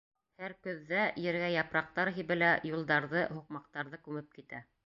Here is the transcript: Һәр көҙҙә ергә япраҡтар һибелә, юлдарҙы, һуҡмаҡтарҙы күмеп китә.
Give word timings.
Һәр 0.43 0.53
көҙҙә 0.67 1.03
ергә 1.25 1.51
япраҡтар 1.57 2.13
һибелә, 2.17 2.51
юлдарҙы, 2.73 3.25
һуҡмаҡтарҙы 3.37 4.05
күмеп 4.09 4.39
китә. 4.41 4.69